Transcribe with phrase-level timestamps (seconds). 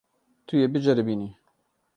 [0.45, 1.29] Tu yê biceribînî.